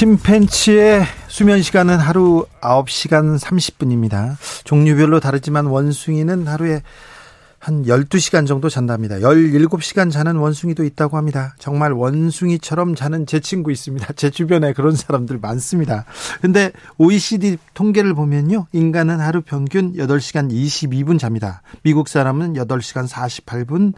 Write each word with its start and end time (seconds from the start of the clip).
침팬치의 0.00 1.04
수면 1.28 1.60
시간은 1.60 1.98
하루 1.98 2.46
9시간 2.62 3.38
30분입니다. 3.38 4.34
종류별로 4.64 5.20
다르지만 5.20 5.66
원숭이는 5.66 6.46
하루에 6.46 6.80
한 7.58 7.82
12시간 7.82 8.46
정도 8.46 8.70
잔답니다. 8.70 9.16
17시간 9.16 10.10
자는 10.10 10.36
원숭이도 10.36 10.84
있다고 10.84 11.18
합니다. 11.18 11.54
정말 11.58 11.92
원숭이처럼 11.92 12.94
자는 12.94 13.26
제 13.26 13.40
친구 13.40 13.70
있습니다. 13.70 14.14
제 14.16 14.30
주변에 14.30 14.72
그런 14.72 14.96
사람들 14.96 15.38
많습니다. 15.38 16.06
근데 16.40 16.72
OECD 16.96 17.58
통계를 17.74 18.14
보면요. 18.14 18.68
인간은 18.72 19.20
하루 19.20 19.42
평균 19.42 19.92
8시간 19.92 20.50
22분 20.50 21.18
잡니다. 21.18 21.60
미국 21.82 22.08
사람은 22.08 22.54
8시간 22.54 23.06
48분, 23.06 23.92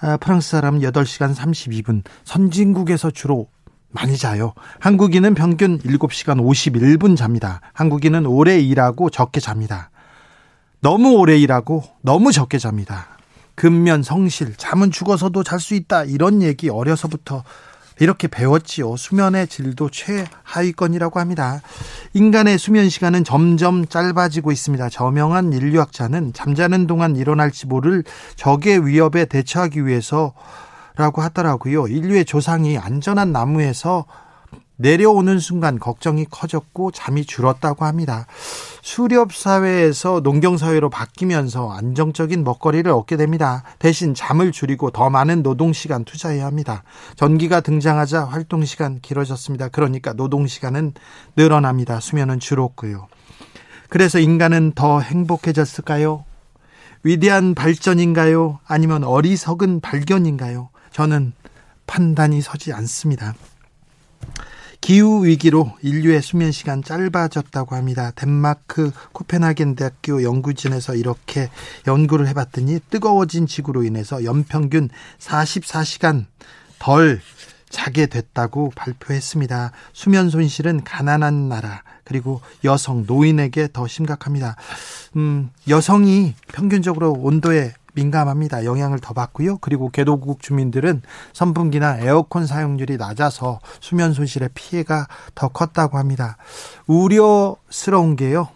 아, 0.00 0.16
프랑스 0.16 0.50
사람은 0.50 0.80
8시간 0.80 1.32
32분. 1.32 2.02
선진국에서 2.24 3.12
주로 3.12 3.48
많이 3.90 4.16
자요. 4.16 4.52
한국인은 4.80 5.34
평균 5.34 5.78
7시간 5.78 6.40
51분 6.40 7.16
잡니다. 7.16 7.60
한국인은 7.72 8.26
오래 8.26 8.58
일하고 8.58 9.10
적게 9.10 9.40
잡니다. 9.40 9.90
너무 10.80 11.16
오래 11.16 11.36
일하고 11.36 11.84
너무 12.02 12.32
적게 12.32 12.58
잡니다. 12.58 13.08
근면 13.54 14.02
성실, 14.02 14.54
잠은 14.56 14.90
죽어서도 14.90 15.42
잘 15.42 15.58
수 15.58 15.74
있다. 15.74 16.04
이런 16.04 16.42
얘기 16.42 16.68
어려서부터 16.68 17.42
이렇게 18.00 18.28
배웠지요. 18.28 18.96
수면의 18.96 19.48
질도 19.48 19.90
최하위권이라고 19.90 21.18
합니다. 21.18 21.60
인간의 22.14 22.58
수면 22.58 22.88
시간은 22.88 23.24
점점 23.24 23.86
짧아지고 23.86 24.52
있습니다. 24.52 24.88
저명한 24.88 25.52
인류학자는 25.52 26.32
잠자는 26.32 26.86
동안 26.86 27.16
일어날 27.16 27.50
지 27.50 27.66
모를 27.66 28.04
적의 28.36 28.86
위협에 28.86 29.24
대처하기 29.24 29.84
위해서 29.84 30.32
라고 30.98 31.22
하더라고요. 31.22 31.86
인류의 31.86 32.24
조상이 32.24 32.76
안전한 32.76 33.30
나무에서 33.30 34.04
내려오는 34.74 35.38
순간 35.38 35.78
걱정이 35.78 36.24
커졌고 36.28 36.90
잠이 36.90 37.24
줄었다고 37.24 37.84
합니다. 37.84 38.26
수렵 38.82 39.32
사회에서 39.32 40.20
농경 40.20 40.56
사회로 40.56 40.90
바뀌면서 40.90 41.70
안정적인 41.70 42.42
먹거리를 42.42 42.90
얻게 42.90 43.16
됩니다. 43.16 43.62
대신 43.78 44.12
잠을 44.12 44.50
줄이고 44.50 44.90
더 44.90 45.08
많은 45.08 45.44
노동 45.44 45.72
시간 45.72 46.04
투자해야 46.04 46.44
합니다. 46.44 46.82
전기가 47.14 47.60
등장하자 47.60 48.24
활동 48.24 48.64
시간 48.64 48.98
길어졌습니다. 49.00 49.68
그러니까 49.68 50.12
노동 50.14 50.48
시간은 50.48 50.94
늘어납니다. 51.36 52.00
수면은 52.00 52.40
줄었고요. 52.40 53.06
그래서 53.88 54.18
인간은 54.18 54.72
더 54.74 54.98
행복해졌을까요? 54.98 56.24
위대한 57.04 57.54
발전인가요? 57.54 58.58
아니면 58.66 59.04
어리석은 59.04 59.80
발견인가요? 59.80 60.70
저는 60.92 61.32
판단이 61.86 62.40
서지 62.40 62.72
않습니다. 62.72 63.34
기후 64.80 65.26
위기로 65.26 65.76
인류의 65.82 66.22
수면 66.22 66.52
시간 66.52 66.82
짧아졌다고 66.82 67.74
합니다. 67.74 68.12
덴마크 68.14 68.92
코펜하겐 69.12 69.74
대학교 69.74 70.22
연구진에서 70.22 70.94
이렇게 70.94 71.50
연구를 71.86 72.28
해봤더니 72.28 72.80
뜨거워진 72.88 73.46
지구로 73.46 73.82
인해서 73.82 74.24
연평균 74.24 74.88
44시간 75.18 76.26
덜 76.78 77.20
자게 77.68 78.06
됐다고 78.06 78.72
발표했습니다. 78.74 79.72
수면 79.92 80.30
손실은 80.30 80.82
가난한 80.84 81.48
나라 81.48 81.82
그리고 82.04 82.40
여성 82.64 83.04
노인에게 83.06 83.68
더 83.72 83.86
심각합니다. 83.86 84.56
음, 85.16 85.50
여성이 85.68 86.34
평균적으로 86.52 87.12
온도에 87.12 87.74
민감합니다. 87.98 88.64
영향을 88.64 89.00
더 89.00 89.12
받고요. 89.12 89.58
그리고 89.58 89.90
개도국 89.90 90.40
주민들은 90.40 91.02
선풍기나 91.32 91.98
에어컨 91.98 92.46
사용률이 92.46 92.96
낮아서 92.96 93.58
수면 93.80 94.12
손실의 94.12 94.50
피해가 94.54 95.08
더 95.34 95.48
컸다고 95.48 95.98
합니다. 95.98 96.36
우려스러운 96.86 98.14
게요. 98.14 98.48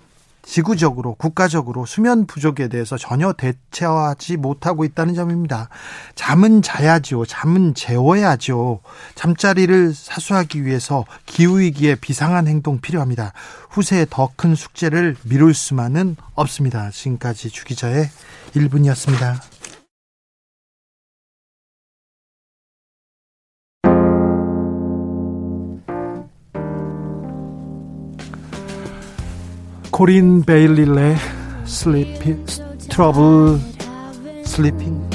지구적으로 0.45 1.15
국가적으로 1.15 1.87
수면 1.87 2.27
부족에 2.27 2.67
대해서 2.67 2.97
전혀 2.99 3.33
대처하지 3.33 4.37
못하고 4.39 4.85
있다는 4.85 5.15
점입니다. 5.15 5.69
잠은 6.17 6.63
자야죠. 6.63 7.27
잠은 7.27 7.75
재워야죠. 7.75 8.81
잠자리를 9.15 9.95
사수하기 9.95 10.65
위해서 10.65 11.05
기후 11.27 11.61
위기에 11.61 11.95
비상한 11.95 12.49
행동 12.49 12.81
필요합니다. 12.81 13.33
후세에 13.71 14.07
더 14.11 14.31
큰 14.35 14.57
숙제를 14.57 15.17
미룰 15.23 15.55
수만은 15.55 16.17
없습니다. 16.35 16.91
지금까지 16.91 17.51
주 17.51 17.65
기자의 17.65 18.11
1분이었습니다. 18.55 19.41
코린 29.91 30.43
베일리 30.43 30.83
래의 30.83 31.17
Sleepy 31.65 32.45
Trouble 32.89 33.61
Sleeping 34.45 35.09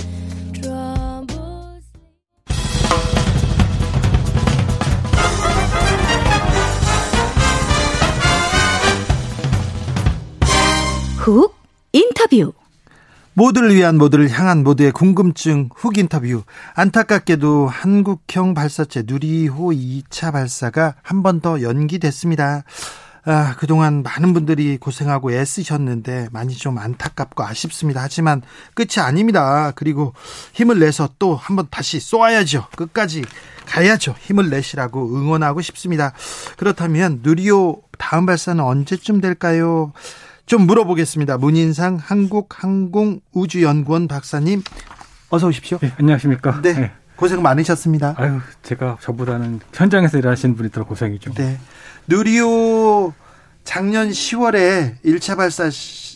훅 11.17 11.53
인터뷰 11.91 12.53
모두를 13.37 13.75
위한 13.75 13.99
모두를 13.99 14.31
향한 14.31 14.63
모두의 14.63 14.91
궁금증 14.91 15.69
훅 15.75 15.99
인터뷰. 15.99 16.41
안타깝게도 16.73 17.67
한국형 17.67 18.55
발사체 18.55 19.03
누리호 19.05 19.69
2차 19.73 20.31
발사가 20.31 20.95
한 21.03 21.21
번 21.21 21.39
더 21.39 21.61
연기됐습니다. 21.61 22.63
아, 23.25 23.55
그동안 23.59 24.01
많은 24.01 24.33
분들이 24.33 24.77
고생하고 24.77 25.31
애쓰셨는데 25.33 26.29
많이 26.31 26.55
좀 26.55 26.79
안타깝고 26.79 27.43
아쉽습니다. 27.43 28.01
하지만 28.01 28.41
끝이 28.73 29.05
아닙니다. 29.05 29.71
그리고 29.75 30.13
힘을 30.53 30.79
내서 30.79 31.07
또 31.19 31.35
한번 31.35 31.67
다시 31.69 31.99
쏘아야죠. 31.99 32.65
끝까지 32.75 33.23
가야죠. 33.67 34.15
힘을 34.19 34.49
내시라고 34.49 35.15
응원하고 35.15 35.61
싶습니다. 35.61 36.13
그렇다면 36.57 37.19
누리호 37.21 37.83
다음 37.99 38.25
발사는 38.25 38.63
언제쯤 38.63 39.21
될까요? 39.21 39.91
좀 40.47 40.61
물어보겠습니다. 40.65 41.37
문인상 41.37 41.97
한국항공우주연구원 42.01 44.07
박사님 44.07 44.63
어서 45.29 45.47
오십시오. 45.47 45.77
네, 45.81 45.91
안녕하십니까. 45.99 46.61
네. 46.61 46.73
네. 46.73 46.91
고생 47.17 47.41
많으셨습니다. 47.41 48.13
아유, 48.17 48.39
제가 48.63 48.97
저보다는 49.01 49.59
현장에서 49.73 50.17
일하시는 50.19 50.55
분이 50.55 50.71
더 50.71 50.85
고생이죠. 50.85 51.33
네. 51.33 51.59
누리호 52.07 53.13
작년 53.65 54.09
10월에 54.09 54.95
1차 55.03 55.35
발사 55.35 55.69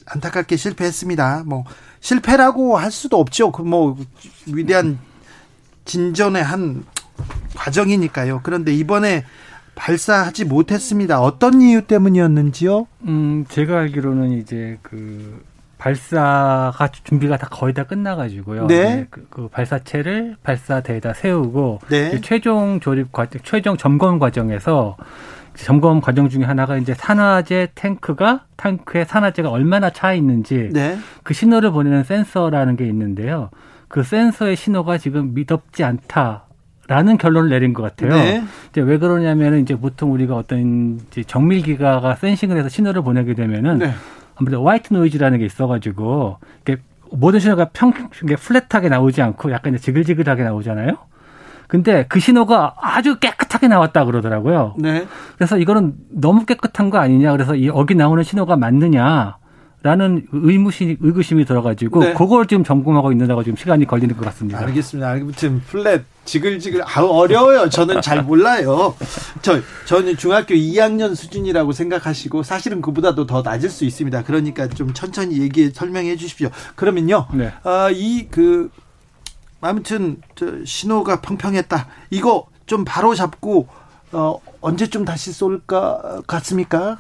안타깝게 0.06 0.56
실패했습니다. 0.56 1.44
뭐 1.46 1.66
실패라고 2.00 2.78
할 2.78 2.90
수도 2.92 3.20
없죠. 3.20 3.52
그 3.52 3.64
뭐 3.64 3.98
위대한 4.48 4.98
진전의 5.84 6.42
한 6.44 6.86
과정이니까요. 7.56 8.40
그런데 8.44 8.72
이번에 8.74 9.26
발사하지 9.76 10.46
못했습니다. 10.46 11.22
어떤 11.22 11.62
이유 11.62 11.82
때문이었는지요? 11.82 12.88
음, 13.08 13.46
제가 13.50 13.80
알기로는 13.80 14.34
이제 14.34 14.78
그 14.82 15.44
발사가 15.78 16.90
준비가 17.04 17.38
다 17.38 17.48
거의 17.50 17.74
다 17.74 17.84
끝나가지고요. 17.84 18.68
네. 18.68 18.84
네 18.84 19.08
그, 19.10 19.26
그, 19.30 19.48
발사체를 19.48 20.36
발사대에다 20.44 21.14
세우고 21.14 21.80
네. 21.90 22.22
최종 22.22 22.80
조립 22.80 23.12
과정, 23.12 23.42
최종 23.44 23.78
점검 23.78 24.20
과정에서 24.20 24.96
점검 25.56 26.00
과정 26.00 26.30
중에 26.30 26.44
하나가 26.44 26.78
이제 26.78 26.94
산화제 26.94 27.70
탱크가 27.74 28.46
탱크에 28.58 29.06
산화제가 29.06 29.50
얼마나 29.50 29.90
차 29.90 30.14
있는지 30.14 30.70
네. 30.72 30.98
그 31.24 31.34
신호를 31.34 31.72
보내는 31.72 32.04
센서라는 32.04 32.76
게 32.76 32.86
있는데요. 32.86 33.50
그 33.88 34.04
센서의 34.04 34.56
신호가 34.56 35.00
지금 35.00 35.34
미덥지 35.34 35.84
않다. 35.84 36.46
라는 36.92 37.18
결론을 37.18 37.50
내린 37.50 37.74
것 37.74 37.84
같아요. 37.84 38.14
네. 38.14 38.44
이제 38.70 38.82
왜 38.82 38.98
그러냐면은 38.98 39.62
이제 39.62 39.76
보통 39.76 40.12
우리가 40.12 40.36
어떤 40.36 41.00
이제 41.08 41.24
정밀 41.24 41.62
기가가 41.62 42.16
센싱을 42.16 42.58
해서 42.58 42.68
신호를 42.68 43.02
보내게 43.02 43.34
되면은 43.34 43.78
네. 43.78 43.94
아무래도 44.36 44.68
화이트 44.68 44.94
노이즈라는 44.94 45.40
게 45.40 45.46
있어가지고 45.46 46.40
이게 46.64 46.76
모든 47.10 47.40
신호가 47.40 47.70
평, 47.72 47.94
이게 48.24 48.36
플랫하게 48.36 48.90
나오지 48.90 49.22
않고 49.22 49.54
약간 49.54 49.74
이제 49.74 49.82
지글지글하게 49.82 50.44
나오잖아요. 50.44 50.98
근데 51.68 52.06
그 52.10 52.20
신호가 52.20 52.76
아주 52.82 53.20
깨끗하게 53.20 53.70
나왔다 53.70 54.04
그러더라고요. 54.04 54.76
네. 54.78 55.08
그래서 55.38 55.58
이거는 55.58 55.94
너무 56.10 56.46
깨끗한 56.46 56.90
거 56.90 56.98
아니냐. 56.98 57.32
그래서 57.32 57.56
이 57.56 57.68
여기 57.68 57.96
나오는 57.96 58.22
신호가 58.22 58.58
맞느냐. 58.58 59.38
라는 59.84 60.28
의무심, 60.32 60.98
의구심이 61.00 61.44
들어가지고 61.46 62.04
네. 62.04 62.14
그걸 62.14 62.46
지금 62.46 62.64
점검하고 62.64 63.12
있는다고 63.12 63.44
지금 63.44 63.56
시간이 63.56 63.88
걸리는 63.88 64.16
것 64.16 64.24
같습니다. 64.26 64.60
알겠습니다. 64.60 65.10
아무튼 65.10 65.60
플랫 65.62 66.04
지글지글 66.26 66.84
아우 66.86 67.08
어려워요. 67.08 67.68
저는 67.68 68.00
잘 68.04 68.22
몰라요. 68.24 68.96
저 69.42 69.60
저는 69.86 70.18
중학교 70.18 70.54
2학년 70.54 71.16
수준이라고 71.16 71.72
생각하시고 71.72 72.44
사실은 72.44 72.80
그보다도 72.80 73.26
더 73.26 73.42
낮을 73.42 73.72
수 73.72 73.84
있습니다. 73.86 74.24
그러니까 74.24 74.68
좀 74.68 74.94
천천히 74.94 75.42
얘기 75.42 75.72
설명해 75.72 76.16
주십시오. 76.16 76.50
그러면요. 76.76 77.26
네. 77.34 77.52
아, 77.64 77.90
이그 77.90 78.70
아무튼 79.62 80.22
저 80.36 80.64
신호가 80.64 81.22
평평했다. 81.22 81.88
이거 82.12 82.46
좀 82.68 82.86
바로 82.86 83.16
잡고 83.16 83.68
어 84.12 84.40
언제쯤 84.62 85.06
다시 85.06 85.32
쏠까 85.34 86.22
같습니까? 86.28 87.00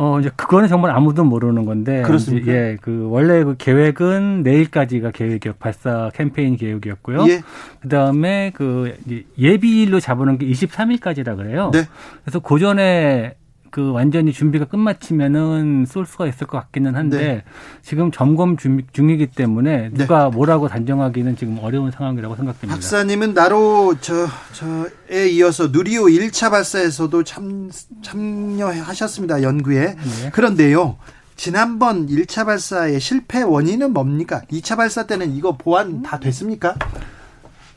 어, 0.00 0.20
이제 0.20 0.30
그거는 0.36 0.68
정말 0.68 0.92
아무도 0.92 1.24
모르는 1.24 1.64
건데. 1.64 2.02
그렇습니까? 2.02 2.52
예, 2.52 2.76
그 2.80 3.08
원래 3.10 3.42
그 3.42 3.56
계획은 3.58 4.44
내일까지가 4.44 5.10
계획이었, 5.10 5.58
발사 5.58 6.10
캠페인 6.14 6.56
계획이었고요. 6.56 7.26
예. 7.28 7.42
그 7.80 7.88
다음에 7.88 8.52
그 8.54 8.96
예비일로 9.36 9.98
잡아놓은 9.98 10.38
게 10.38 10.46
23일까지라 10.46 11.36
그래요. 11.36 11.70
네. 11.72 11.82
그래서 12.22 12.38
그 12.38 12.60
전에 12.60 13.34
그 13.34 13.47
완전히 13.76 14.32
준비가 14.32 14.64
끝마치면은 14.64 15.84
쏠 15.86 16.06
수가 16.06 16.26
있을 16.26 16.46
것 16.46 16.58
같기는 16.58 16.94
한데 16.96 17.18
네. 17.18 17.44
지금 17.82 18.10
점검 18.10 18.56
중, 18.56 18.80
중이기 18.92 19.28
때문에 19.28 19.90
네. 19.90 19.90
누가 19.92 20.30
뭐라고 20.30 20.68
단정하기는 20.68 21.36
지금 21.36 21.58
어려운 21.60 21.90
상황이라고 21.90 22.36
생각됩니다. 22.36 22.74
박사님은 22.74 23.34
나로 23.34 23.94
저 24.00 24.26
저에 24.52 25.28
이어서 25.30 25.68
누리호 25.68 26.04
1차 26.04 26.50
발사에서도 26.50 27.24
참 27.24 27.70
참여하셨습니다. 28.02 29.42
연구에. 29.42 29.94
네. 29.94 30.30
그런데요. 30.32 30.96
지난번 31.36 32.06
1차 32.06 32.44
발사의 32.44 32.98
실패 32.98 33.42
원인은 33.42 33.92
뭡니까? 33.92 34.42
2차 34.50 34.76
발사 34.76 35.06
때는 35.06 35.36
이거 35.36 35.56
보완 35.56 36.02
다 36.02 36.18
됐습니까? 36.18 36.74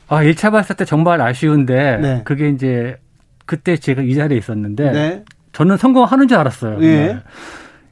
아, 0.08 0.22
1차 0.22 0.50
발사 0.50 0.74
때 0.74 0.84
정말 0.84 1.20
아쉬운데 1.20 1.98
네. 1.98 2.22
그게 2.24 2.48
이제 2.48 2.98
그때 3.46 3.76
제가 3.76 4.02
이 4.02 4.14
자리에 4.14 4.36
있었는데 4.36 4.92
네. 4.92 5.24
저는 5.52 5.76
성공하는 5.76 6.28
줄 6.28 6.38
알았어요. 6.38 6.82
예. 6.82 7.18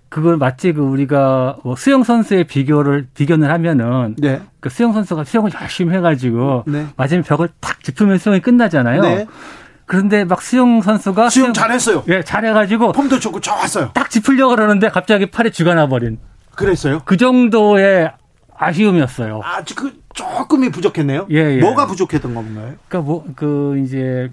그걸 0.08 0.36
마치 0.38 0.72
그 0.72 0.80
우리가 0.80 1.58
뭐 1.62 1.76
수영 1.76 2.02
선수의 2.02 2.44
비교를 2.44 3.06
비교를 3.14 3.50
하면 3.50 4.16
네. 4.18 4.40
그 4.58 4.68
수영 4.68 4.92
선수가 4.92 5.22
수영을 5.24 5.52
열심히 5.60 5.94
해가지고 5.94 6.64
네. 6.66 6.86
맞으면 6.96 7.22
벽을 7.22 7.48
탁 7.60 7.82
짚으면 7.84 8.18
수영이 8.18 8.40
끝나잖아요. 8.40 9.02
네. 9.02 9.26
그런데 9.86 10.24
막 10.24 10.42
수영 10.42 10.82
선수가 10.82 11.30
수영 11.30 11.52
잘했어요. 11.52 12.04
예, 12.08 12.22
잘해가지고 12.22 12.92
폼도 12.92 13.20
좋고 13.20 13.40
좋았어요. 13.40 13.90
딱 13.94 14.10
짚으려고 14.10 14.54
그러는데 14.56 14.88
갑자기 14.88 15.26
팔이 15.26 15.52
쥐가 15.52 15.74
나버린 15.74 16.18
그랬어요? 16.56 17.00
그 17.04 17.16
정도의 17.16 18.10
아쉬움이었어요. 18.56 19.40
아주 19.44 19.74
그 19.76 19.92
조금이 20.12 20.70
부족했네요. 20.70 21.26
예, 21.30 21.56
예. 21.56 21.60
뭐가 21.60 21.86
부족했던 21.86 22.34
건가요? 22.34 22.74
그러니까 22.88 23.00
뭐 23.00 23.24
그 23.36 23.80
이제 23.84 24.30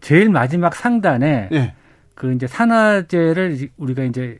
제일 0.00 0.28
마지막 0.28 0.74
상단에 0.74 1.48
예. 1.52 1.74
그 2.14 2.32
이제 2.32 2.46
산화제를 2.46 3.70
우리가 3.76 4.04
이제 4.04 4.38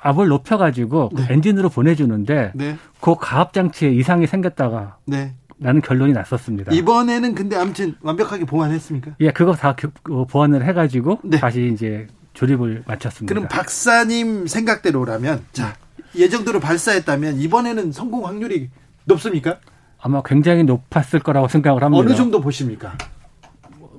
압을 0.00 0.28
높여가지고 0.28 1.08
그 1.10 1.22
네. 1.22 1.26
엔진으로 1.30 1.68
보내주는데 1.70 2.52
네. 2.54 2.76
그 3.00 3.14
가압 3.18 3.52
장치에 3.52 3.90
이상이 3.90 4.26
생겼다가 4.26 4.98
네. 5.06 5.34
라는 5.60 5.80
결론이 5.80 6.12
났었습니다. 6.12 6.72
이번에는 6.72 7.34
근데 7.34 7.56
아무튼 7.56 7.94
완벽하게 8.02 8.44
보완했습니까? 8.44 9.12
예, 9.20 9.30
그거 9.30 9.54
다 9.54 9.74
교- 9.76 9.90
어, 10.14 10.26
보완을 10.26 10.64
해가지고 10.66 11.20
네. 11.24 11.38
다시 11.38 11.70
이제 11.72 12.06
조립을 12.34 12.82
마쳤습니다. 12.86 13.32
그럼 13.32 13.48
박사님 13.48 14.46
생각대로라면 14.46 15.44
자 15.52 15.74
예정대로 16.16 16.60
발사했다면 16.60 17.38
이번에는 17.38 17.92
성공 17.92 18.26
확률이 18.26 18.68
높습니까? 19.04 19.58
아마 20.00 20.22
굉장히 20.22 20.64
높았을 20.64 21.20
거라고 21.20 21.48
생각을 21.48 21.82
합니다. 21.82 22.04
어느 22.04 22.14
정도 22.14 22.40
보십니까? 22.40 22.96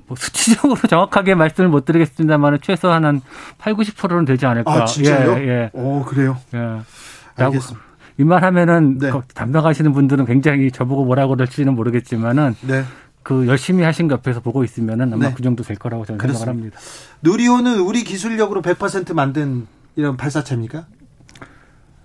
뭐 0.07 0.15
수치적으로 0.17 0.75
정확하게 0.87 1.35
말씀을 1.35 1.69
못 1.69 1.85
드리겠습니다만 1.85 2.59
최소한 2.61 3.05
한 3.05 3.21
8, 3.57 3.73
90%는 3.73 4.25
되지 4.25 4.45
않을까. 4.45 4.71
아 4.71 4.85
진짜요? 4.85 5.37
예, 5.39 5.47
예. 5.47 5.69
오 5.73 6.03
그래요. 6.03 6.37
예. 6.53 6.57
라고 6.57 6.83
알겠습니다. 7.37 7.85
이말 8.17 8.43
하면은 8.43 8.97
네. 8.97 9.11
그 9.11 9.21
담당하시는 9.33 9.91
분들은 9.91 10.25
굉장히 10.25 10.71
저보고 10.71 11.05
뭐라고 11.05 11.35
그럴지는 11.35 11.75
모르겠지만은 11.75 12.55
네. 12.61 12.83
그 13.23 13.47
열심히 13.47 13.83
하신 13.83 14.07
거 14.07 14.13
옆에서 14.13 14.39
보고 14.39 14.63
있으면은 14.63 15.11
아마 15.11 15.29
네. 15.29 15.33
그 15.35 15.41
정도 15.41 15.63
될 15.63 15.77
거라고 15.77 16.05
저는 16.05 16.19
그렇습니다. 16.19 16.45
생각을 16.45 16.59
합니다. 16.59 16.79
누리호는 17.23 17.79
우리 17.79 18.03
기술력으로 18.03 18.61
100% 18.61 19.13
만든 19.13 19.67
이런 19.95 20.15
발사체입니까? 20.15 20.85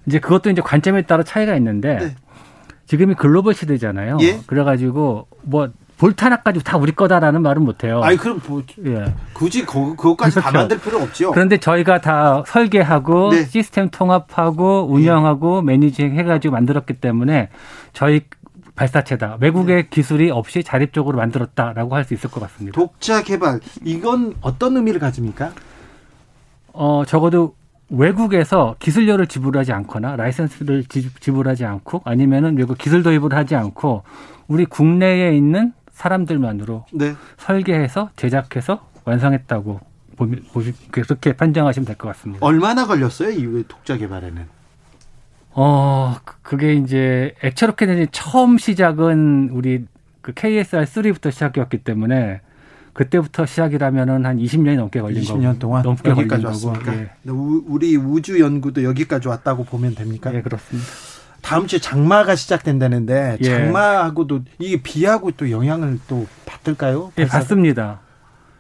이제 0.07 0.19
그것도 0.19 0.51
이제 0.51 0.63
관점에 0.63 1.03
따라 1.03 1.23
차이가 1.23 1.55
있는데 1.57 1.99
네. 1.99 2.17
지금이 2.87 3.15
글로벌 3.15 3.55
시대잖아요. 3.55 4.19
예. 4.23 4.41
그래가지고 4.47 5.29
뭐 5.43 5.71
볼트 6.01 6.25
하나까지 6.25 6.65
다 6.65 6.79
우리 6.79 6.93
거다라는 6.93 7.43
말은 7.43 7.63
못해요. 7.63 8.01
아니 8.03 8.17
그럼 8.17 8.41
뭐 8.49 8.63
예. 8.87 9.13
굳이 9.35 9.67
거, 9.67 9.95
그것까지 9.95 10.37
다 10.37 10.41
그렇죠. 10.41 10.59
만들 10.59 10.81
필요 10.81 10.99
없죠. 10.99 11.31
그런데 11.33 11.59
저희가 11.59 12.01
다 12.01 12.43
설계하고 12.47 13.31
네. 13.33 13.45
시스템 13.45 13.91
통합하고 13.91 14.87
운영하고 14.91 15.61
매니징 15.61 16.15
해가지고 16.17 16.53
만들었기 16.55 16.95
때문에 16.95 17.51
저희 17.93 18.23
발사체다. 18.77 19.37
외국의 19.41 19.77
네. 19.83 19.89
기술이 19.91 20.31
없이 20.31 20.63
자립적으로 20.65 21.19
만들었다라고 21.19 21.95
할 21.95 22.05
수 22.05 22.15
있을 22.15 22.31
것 22.31 22.41
같습니다. 22.41 22.75
독자 22.81 23.23
개발 23.23 23.61
이건 23.85 24.35
어떤 24.41 24.77
의미를 24.77 25.01
가집니까? 25.01 25.51
어, 26.73 27.03
적어도 27.07 27.55
외국에서 27.91 28.77
기술료를 28.79 29.27
지불하지 29.27 29.73
않거나 29.75 30.17
라이센스를 30.17 30.85
지- 30.85 31.11
지불하지 31.21 31.67
않고 31.67 32.01
아니면은 32.07 32.57
외국 32.57 32.79
기술 32.79 33.03
도입을 33.03 33.35
하지 33.35 33.55
않고 33.55 34.03
우리 34.49 34.65
국내에 34.65 35.37
있는 35.37 35.75
사람들만으로 36.11 36.87
네. 36.93 37.15
설계해서 37.39 38.11
제작해서 38.17 38.89
완성했다고 39.05 39.81
보면 40.17 40.45
그렇게 40.91 41.35
판정하시면 41.35 41.87
될 41.87 41.97
것 41.97 42.09
같습니다. 42.09 42.45
얼마나 42.45 42.87
걸렸어요? 42.87 43.31
이 43.31 43.65
독자 43.69 43.97
개발에는? 43.97 44.47
어, 45.53 46.17
그- 46.25 46.35
그게 46.43 46.75
이제 46.75 47.35
액체로켓이 47.43 48.09
처음 48.13 48.57
시작은 48.57 49.51
우리 49.53 49.85
그 50.23 50.33
KSR 50.35 50.85
3부터 50.85 51.31
시작이었기 51.33 51.79
때문에 51.79 52.41
그때부터 52.93 53.47
시작이라면은 53.47 54.27
한 54.27 54.39
20년이 54.39 54.77
넘게 54.77 55.01
걸린 55.01 55.25
거고 55.25 55.39
20년 55.39 55.59
동안 55.59 55.83
넘게 55.83 56.11
여기까지 56.11 56.45
왔습니까? 56.47 56.95
예. 56.95 57.11
우- 57.29 57.65
우리 57.67 57.97
우주 57.97 58.41
연구도 58.41 58.85
여기까지 58.85 59.29
왔다고 59.29 59.65
보면 59.65 59.95
됩니까? 59.95 60.33
예, 60.35 60.43
그렇습니다. 60.43 60.89
다음 61.51 61.67
주에 61.67 61.81
장마가 61.81 62.37
시작된다는데 62.37 63.39
예. 63.41 63.45
장마하고도 63.45 64.43
이게 64.61 64.81
비하고 64.81 65.33
또 65.33 65.51
영향을 65.51 65.99
또 66.07 66.25
받을까요? 66.47 67.11
예? 67.19 67.27
받습니다. 67.27 67.99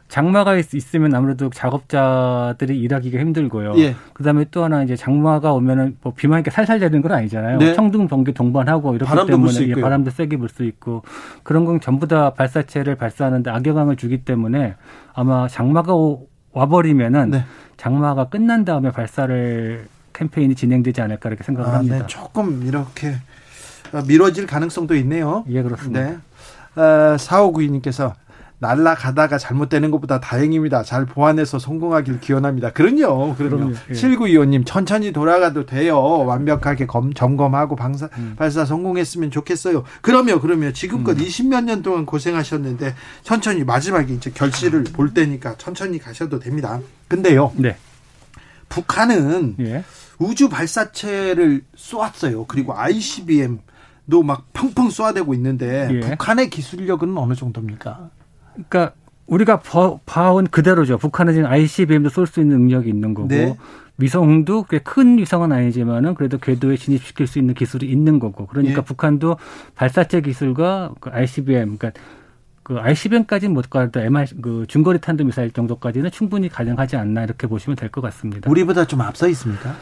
장마가 0.08 0.56
있, 0.56 0.74
있으면 0.74 1.14
아무래도 1.14 1.50
작업자들이 1.50 2.80
일하기가 2.80 3.20
힘들고요. 3.20 3.74
예. 3.76 3.94
그다음에 4.12 4.44
또 4.50 4.64
하나 4.64 4.82
이제 4.82 4.96
장마가 4.96 5.52
오면은 5.52 5.98
뭐 6.02 6.12
비만 6.16 6.40
이렇게 6.40 6.50
살살 6.50 6.80
되는 6.80 7.00
건 7.00 7.12
아니잖아요. 7.12 7.58
네. 7.58 7.74
청둥 7.74 8.08
번개 8.08 8.32
동반하고 8.32 8.96
이렇기 8.96 9.08
바람도 9.08 9.26
불 9.26 9.34
때문에 9.36 9.52
수 9.52 9.68
예. 9.68 9.80
바람도 9.80 10.10
세게 10.10 10.36
불 10.38 10.48
수 10.48 10.64
있고 10.64 11.04
그런 11.44 11.64
건 11.64 11.78
전부 11.80 12.08
다 12.08 12.30
발사체를 12.34 12.96
발사하는데 12.96 13.48
악영향을 13.48 13.94
주기 13.94 14.24
때문에 14.24 14.74
아마 15.14 15.46
장마가 15.46 15.94
오- 15.94 16.26
와버리면은 16.54 17.30
네. 17.30 17.44
장마가 17.76 18.30
끝난 18.30 18.64
다음에 18.64 18.90
발사를 18.90 19.86
캠페인이 20.20 20.54
진행되지 20.54 21.00
않을까 21.00 21.30
이렇게 21.30 21.44
생각을 21.44 21.70
아, 21.70 21.78
합니다. 21.78 21.98
네, 21.98 22.06
조금 22.06 22.66
이렇게 22.66 23.16
어, 23.92 24.02
미뤄질 24.06 24.46
가능성도 24.46 24.94
있네요. 24.96 25.44
예, 25.48 25.62
그렇습니다. 25.62 26.00
네. 26.02 26.18
어, 26.76 27.16
4592님께서 27.16 28.12
날라가다가 28.58 29.38
잘못되는 29.38 29.90
것보다 29.90 30.20
다행입니다. 30.20 30.82
잘 30.82 31.06
보완해서 31.06 31.58
성공하길 31.58 32.20
기원합니다. 32.20 32.72
그럼요. 32.72 33.34
그럼요. 33.36 33.56
그럼요. 33.56 33.74
예. 33.88 33.92
7925님, 33.94 34.66
천천히 34.66 35.12
돌아가도 35.12 35.64
돼요. 35.64 35.98
완벽하게 35.98 36.84
검, 36.84 37.14
점검하고 37.14 37.74
방사, 37.74 38.10
음. 38.18 38.34
발사 38.36 38.66
성공했으면 38.66 39.30
좋겠어요. 39.30 39.84
그럼요, 40.02 40.40
그럼요. 40.40 40.74
지금껏 40.74 41.12
음. 41.12 41.24
20몇 41.24 41.64
년 41.64 41.80
동안 41.80 42.04
고생하셨는데, 42.04 42.94
천천히, 43.22 43.64
마지막에 43.64 44.12
이제 44.12 44.30
결실을 44.30 44.84
볼 44.92 45.14
때니까 45.14 45.54
천천히 45.56 45.98
가셔도 45.98 46.38
됩니다. 46.38 46.80
근데요, 47.08 47.52
네. 47.56 47.78
북한은 48.70 49.56
예. 49.60 49.84
우주 50.18 50.48
발사체를 50.48 51.62
쏘았어요. 51.76 52.46
그리고 52.46 52.74
ICBM도 52.74 54.22
막 54.24 54.46
펑펑 54.54 54.88
쏘아대고 54.88 55.34
있는데 55.34 55.88
예. 55.92 56.00
북한의 56.00 56.48
기술력은 56.48 57.16
어느 57.18 57.34
정도입니까? 57.34 58.08
그러니까 58.54 58.94
우리가 59.26 59.60
봐- 59.60 59.98
봐온 60.06 60.46
그대로죠. 60.46 60.96
북한은 60.98 61.34
지금 61.34 61.50
ICBM도 61.50 62.08
쏠 62.08 62.26
수 62.26 62.40
있는 62.40 62.58
능력이 62.60 62.88
있는 62.88 63.12
거고 63.14 63.28
네. 63.28 63.56
위성도 63.98 64.62
꽤 64.64 64.78
큰 64.78 65.18
위성은 65.18 65.52
아니지만은 65.52 66.14
그래도 66.14 66.38
궤도에 66.38 66.76
진입시킬 66.76 67.26
수 67.26 67.38
있는 67.38 67.52
기술이 67.54 67.86
있는 67.90 68.18
거고 68.18 68.46
그러니까 68.46 68.78
예. 68.80 68.84
북한도 68.84 69.36
발사체 69.74 70.20
기술과 70.22 70.94
그 71.00 71.10
ICBM 71.10 71.76
그러니까 71.76 71.92
그 72.70 72.78
ICBM까지는 72.78 73.52
못 73.52 73.68
가도 73.68 73.98
MR 73.98 74.26
그 74.40 74.64
중거리 74.68 75.00
탄도 75.00 75.24
미사일 75.24 75.50
정도까지는 75.50 76.12
충분히 76.12 76.48
가능하지 76.48 76.94
않나 76.96 77.24
이렇게 77.24 77.48
보시면 77.48 77.74
될 77.74 77.90
것 77.90 78.00
같습니다. 78.00 78.48
우리보다 78.48 78.86
좀 78.86 79.00
앞서 79.00 79.26
있습니까? 79.30 79.74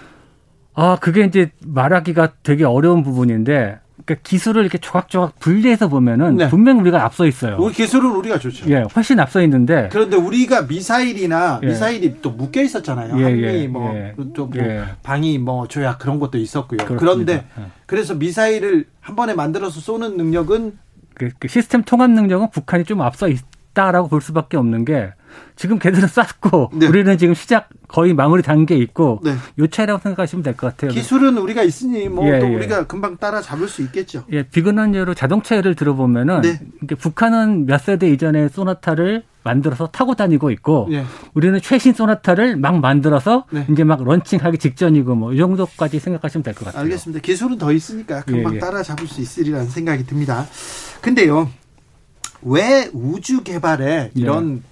아, 0.72 0.96
그게 0.98 1.24
이제 1.24 1.50
말하기가 1.66 2.32
되게 2.42 2.64
어려운 2.64 3.02
부분인데 3.02 3.78
그러니까 4.06 4.22
기술을 4.22 4.62
이렇게 4.62 4.78
조각조각 4.78 5.38
분리해서 5.38 5.88
보면은 5.88 6.36
네. 6.36 6.48
분명 6.48 6.78
우리가 6.78 7.04
앞서 7.04 7.26
있어요. 7.26 7.58
우리 7.60 7.74
기술은 7.74 8.10
우리가 8.10 8.38
좋죠. 8.38 8.70
예, 8.70 8.84
훨씬 8.96 9.20
앞서 9.20 9.42
있는데 9.42 9.90
그런데 9.92 10.16
우리가 10.16 10.62
미사일이나 10.62 11.60
예. 11.64 11.66
미사일이 11.66 12.22
또 12.22 12.30
묶여 12.30 12.62
있었잖아요. 12.62 13.18
예, 13.20 13.22
한미 13.22 13.42
예, 13.42 13.66
뭐 13.66 13.94
예. 13.94 14.14
또뭐 14.34 14.50
예. 14.56 14.84
방위 15.02 15.36
뭐 15.36 15.68
조약 15.68 15.98
그런 15.98 16.18
것도 16.18 16.38
있었고요. 16.38 16.78
그렇습니다. 16.78 16.98
그런데 16.98 17.44
예. 17.58 17.66
그래서 17.84 18.14
미사일을 18.14 18.86
한 19.02 19.14
번에 19.14 19.34
만들어서 19.34 19.78
쏘는 19.78 20.16
능력은 20.16 20.87
그, 21.18 21.30
그 21.38 21.48
시스템 21.48 21.82
통합 21.82 22.10
능력은 22.10 22.50
북한이 22.50 22.84
좀 22.84 23.02
앞서 23.02 23.28
있다라고 23.28 24.08
볼 24.08 24.20
수밖에 24.20 24.56
없는 24.56 24.84
게 24.84 25.12
지금 25.56 25.78
걔들은 25.78 26.08
쐈고 26.08 26.70
네. 26.74 26.86
우리는 26.86 27.18
지금 27.18 27.34
시작 27.34 27.68
거의 27.86 28.14
마무리 28.14 28.42
단계에 28.42 28.78
있고 28.78 29.20
네. 29.22 29.34
요 29.58 29.66
차이라고 29.66 30.00
생각하시면 30.02 30.42
될 30.42 30.54
것 30.56 30.68
같아요. 30.68 30.90
기술은 30.90 31.36
우리가 31.36 31.62
있으니 31.62 32.08
뭐 32.08 32.26
예, 32.26 32.38
또 32.38 32.46
예. 32.50 32.54
우리가 32.54 32.86
금방 32.86 33.16
따라 33.18 33.40
잡을 33.42 33.68
수 33.68 33.82
있겠죠. 33.82 34.24
예, 34.32 34.42
비근한 34.44 34.94
예로 34.94 35.14
자동차 35.14 35.56
예를 35.56 35.74
들어보면은 35.74 36.40
네. 36.40 36.58
북한은 36.96 37.66
몇 37.66 37.78
세대 37.82 38.08
이전에 38.10 38.48
소나타를 38.48 39.24
만들어서 39.48 39.86
타고 39.88 40.14
다니고 40.14 40.50
있고 40.50 40.88
예. 40.92 41.04
우리는 41.34 41.58
최신 41.62 41.94
소나타를 41.94 42.56
막 42.56 42.78
만들어서 42.80 43.44
네. 43.50 43.64
이제 43.70 43.82
막 43.84 44.02
런칭하기 44.04 44.58
직전이고 44.58 45.14
뭐 45.14 45.32
이 45.32 45.38
정도까지 45.38 45.98
생각하시면 46.00 46.42
될 46.42 46.54
것 46.54 46.66
같아요. 46.66 46.82
알겠습니다. 46.82 47.20
기술은 47.22 47.56
더 47.58 47.72
있으니까 47.72 48.22
금방 48.22 48.52
예, 48.52 48.56
예. 48.56 48.60
따라잡을 48.60 49.06
수 49.06 49.20
있으리라는 49.20 49.68
생각이 49.68 50.04
듭니다. 50.04 50.46
근데요, 51.00 51.48
왜 52.42 52.90
우주 52.92 53.42
개발에 53.42 54.10
이런 54.14 54.62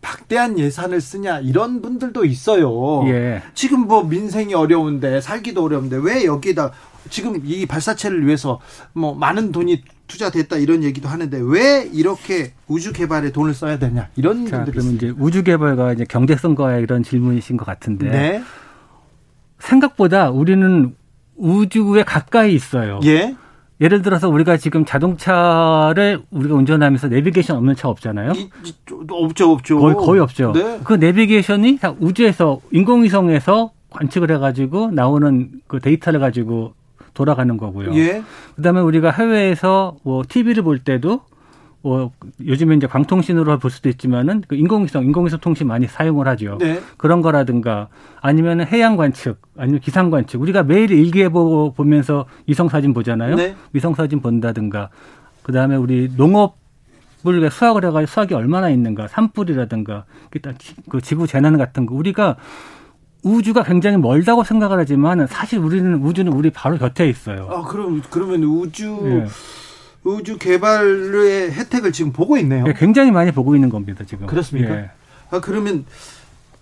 박대한 0.00 0.58
예산을 0.58 1.00
쓰냐 1.00 1.40
이런 1.40 1.82
분들도 1.82 2.24
있어요. 2.24 3.02
예. 3.08 3.42
지금 3.54 3.80
뭐 3.86 4.02
민생이 4.04 4.54
어려운데 4.54 5.20
살기도 5.20 5.64
어려운데 5.64 5.96
왜 6.00 6.24
여기다 6.24 6.72
지금 7.10 7.40
이 7.44 7.66
발사체를 7.66 8.26
위해서 8.26 8.60
뭐 8.92 9.14
많은 9.14 9.52
돈이 9.52 9.82
투자됐다 10.10 10.56
이런 10.56 10.82
얘기도 10.82 11.08
하는데 11.08 11.40
왜 11.42 11.88
이렇게 11.92 12.52
우주 12.66 12.92
개발에 12.92 13.30
돈을 13.30 13.54
써야 13.54 13.78
되냐 13.78 14.08
이런 14.16 14.44
그러면. 14.44 14.94
이제 14.94 15.12
우주 15.16 15.42
개발과 15.44 15.92
이제 15.92 16.04
경제성과 16.04 16.78
이런 16.78 17.02
질문이신 17.02 17.56
것 17.56 17.64
같은데 17.64 18.10
네, 18.10 18.42
생각보다 19.58 20.30
우리는 20.30 20.94
우주에 21.36 22.02
가까이 22.02 22.54
있어요. 22.54 23.00
예, 23.04 23.34
예를 23.80 24.02
들어서 24.02 24.28
우리가 24.28 24.58
지금 24.58 24.84
자동차를 24.84 26.22
우리가 26.30 26.54
운전하면서 26.54 27.08
내비게이션 27.08 27.56
없는 27.56 27.76
차 27.76 27.88
없잖아요. 27.88 28.32
이, 28.32 28.50
이, 28.64 28.74
없죠, 29.08 29.52
없죠. 29.52 29.78
거의 29.78 29.94
거의 29.94 30.20
없죠. 30.20 30.52
네. 30.52 30.80
그 30.84 30.94
내비게이션이 30.94 31.78
다 31.78 31.94
우주에서 31.98 32.60
인공위성에서 32.72 33.72
관측을 33.88 34.30
해가지고 34.32 34.90
나오는 34.90 35.50
그 35.66 35.80
데이터를 35.80 36.20
가지고 36.20 36.74
돌아가는 37.20 37.54
거고요. 37.58 37.94
예, 37.96 38.22
그다음에 38.56 38.80
우리가 38.80 39.10
해외에서 39.10 39.96
뭐 40.04 40.22
TV를 40.26 40.62
볼 40.62 40.78
때도 40.78 41.20
뭐 41.82 42.12
요즘에 42.42 42.76
이제 42.76 42.86
광통신으로 42.86 43.58
볼 43.58 43.70
수도 43.70 43.90
있지만은 43.90 44.42
그 44.48 44.54
인공위성, 44.54 45.04
인공위성 45.04 45.40
통신 45.40 45.66
많이 45.66 45.86
사용을 45.86 46.26
하죠. 46.28 46.56
네, 46.58 46.80
그런 46.96 47.20
거라든가 47.20 47.88
아니면 48.22 48.66
해양 48.66 48.96
관측, 48.96 49.38
아니면 49.58 49.80
기상 49.80 50.08
관측. 50.10 50.40
우리가 50.40 50.62
매일 50.62 50.90
일기예보 50.90 51.74
보면서 51.76 52.24
위성 52.46 52.70
사진 52.70 52.94
보잖아요. 52.94 53.36
네. 53.36 53.54
위성 53.74 53.94
사진 53.94 54.20
본다든가. 54.20 54.88
그다음에 55.42 55.76
우리 55.76 56.10
농업을 56.16 57.50
수확을 57.50 57.84
해가지고 57.84 58.06
수확이 58.06 58.34
얼마나 58.34 58.70
있는가, 58.70 59.08
산불이라든가, 59.08 60.04
지- 60.58 60.74
그 60.88 61.00
지구 61.02 61.26
재난 61.26 61.58
같은 61.58 61.84
거. 61.84 61.94
우리가 61.94 62.36
우주가 63.22 63.62
굉장히 63.62 63.96
멀다고 63.96 64.44
생각을 64.44 64.78
하지만 64.78 65.26
사실 65.26 65.58
우리는 65.58 66.02
우주는 66.02 66.32
우리 66.32 66.50
바로 66.50 66.78
곁에 66.78 67.08
있어요. 67.08 67.48
아 67.50 67.62
그럼 67.68 68.02
그러면 68.10 68.42
우주 68.44 68.98
예. 69.04 69.26
우주 70.04 70.38
개발의 70.38 71.52
혜택을 71.52 71.92
지금 71.92 72.12
보고 72.12 72.36
있네요. 72.38 72.64
예, 72.66 72.72
굉장히 72.72 73.10
많이 73.10 73.30
보고 73.32 73.54
있는 73.54 73.68
겁니다 73.68 74.04
지금. 74.06 74.26
그렇습니까? 74.26 74.74
예. 74.74 74.90
아 75.30 75.40
그러면 75.40 75.84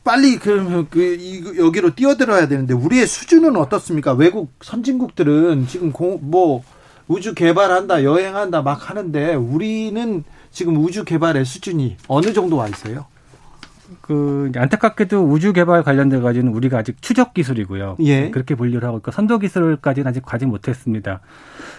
빨리 0.04 0.38
그러면 0.38 0.86
그 0.90 1.00
이- 1.20 1.58
여기로 1.58 1.94
뛰어들어야 1.94 2.48
되는데 2.48 2.74
우리의 2.74 3.06
수준은 3.06 3.56
어떻습니까? 3.56 4.12
외국 4.14 4.52
선진국들은 4.62 5.66
지금 5.68 5.92
공, 5.92 6.18
뭐 6.22 6.62
우주 7.06 7.34
개발한다, 7.34 8.04
여행한다 8.04 8.62
막 8.62 8.90
하는데 8.90 9.34
우리는 9.34 10.24
지금 10.50 10.76
우주 10.82 11.04
개발의 11.04 11.44
수준이 11.44 11.96
어느 12.08 12.32
정도 12.32 12.56
와 12.56 12.68
있어요? 12.68 13.06
그 14.00 14.50
안타깝게도 14.54 15.24
우주 15.24 15.52
개발 15.52 15.82
관련돼 15.82 16.20
가지고는 16.20 16.54
우리가 16.54 16.78
아직 16.78 17.00
추적 17.00 17.34
기술이고요. 17.34 17.96
예. 18.00 18.30
그렇게 18.30 18.54
분류를 18.54 18.86
하고 18.86 18.98
있고 18.98 19.10
선도 19.10 19.38
기술까지는 19.38 20.08
아직 20.08 20.24
가지 20.24 20.46
못했습니다. 20.46 21.20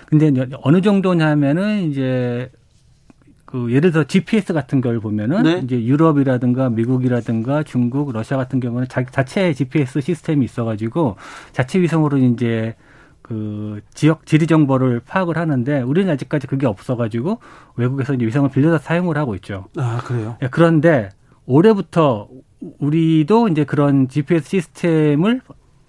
근데 0.07 0.47
어느 0.61 0.81
정도냐면은 0.81 1.89
이제 1.89 2.51
그 3.45 3.71
예를 3.71 3.91
들어 3.91 4.03
GPS 4.03 4.53
같은 4.53 4.79
걸 4.79 4.99
보면은 4.99 5.43
네. 5.43 5.61
이제 5.63 5.83
유럽이라든가 5.83 6.69
미국이라든가 6.69 7.63
중국, 7.63 8.11
러시아 8.11 8.37
같은 8.37 8.59
경우는 8.59 8.87
자, 8.87 9.03
자체 9.05 9.53
GPS 9.53 10.01
시스템이 10.01 10.45
있어가지고 10.45 11.15
자체 11.51 11.81
위성으로 11.81 12.17
이제 12.17 12.75
그 13.23 13.81
지역 13.93 14.25
지리 14.25 14.45
정보를 14.47 15.01
파악을 15.05 15.37
하는데 15.37 15.81
우리는 15.81 16.11
아직까지 16.13 16.47
그게 16.47 16.67
없어가지고 16.67 17.39
외국에서 17.75 18.13
이제 18.13 18.25
위성을 18.25 18.49
빌려서 18.49 18.79
사용을 18.79 19.17
하고 19.17 19.35
있죠. 19.35 19.65
아 19.77 20.01
그래요? 20.03 20.37
예, 20.43 20.47
그런데 20.49 21.09
올해부터 21.49 22.29
우리도 22.77 23.47
이제 23.47 23.63
그런 23.63 24.07
GPS 24.07 24.47
시스템을 24.47 25.41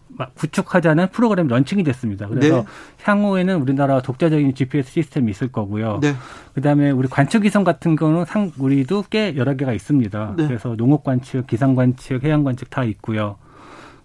막 0.08 0.34
구축하자는 0.34 1.08
프로그램이 1.10 1.48
launching이 1.48 1.84
됐습니다. 1.84 2.26
그래서 2.28 2.56
네. 2.56 2.64
향후에는 3.02 3.60
우리나라 3.60 4.00
독자적인 4.00 4.54
GPS 4.54 4.90
시스템이 4.90 5.30
있을 5.30 5.52
거고요. 5.52 5.98
네. 6.00 6.14
그다음에 6.54 6.90
우리 6.90 7.08
관측 7.08 7.44
위성 7.44 7.62
같은 7.62 7.94
거는 7.94 8.24
상 8.24 8.50
우리도 8.58 9.04
꽤 9.10 9.36
여러 9.36 9.54
개가 9.54 9.72
있습니다. 9.72 10.34
네. 10.36 10.46
그래서 10.46 10.76
농업 10.76 11.04
관측, 11.04 11.46
기상 11.46 11.74
관측, 11.74 12.24
해양 12.24 12.42
관측 12.42 12.70
다 12.70 12.82
있고요. 12.84 13.36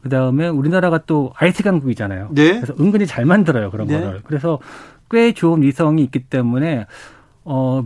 그다음에 0.01 0.49
우리나라가 0.49 0.99
또 0.99 1.33
IT 1.37 1.63
강국이잖아요. 1.63 2.29
네. 2.31 2.59
그래서 2.59 2.75
은근히 2.79 3.07
잘 3.07 3.25
만들어요 3.25 3.71
그런 3.71 3.87
네. 3.87 3.99
거를. 4.01 4.21
그래서 4.23 4.59
꽤 5.09 5.33
좋은 5.33 5.61
위성이 5.61 6.03
있기 6.03 6.25
때문에 6.25 6.85
어 7.45 7.83